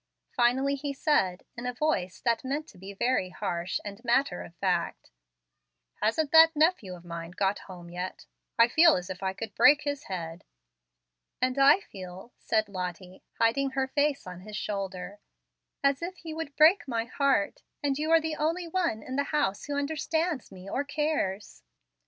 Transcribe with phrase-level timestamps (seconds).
[0.35, 4.41] Finally he said, in a voice that he meant to be very harsh and matter
[4.41, 5.11] of fact,
[6.01, 8.25] "Hasn't that nephew of mine got home yet?
[8.57, 10.43] I feel as if I could break his head."
[11.39, 15.19] "And I feel," said Lottie, hiding her face on his shoulder,
[15.83, 19.25] "as if he would break my heart, and you are the only one in the
[19.25, 21.61] house who understands me or cares."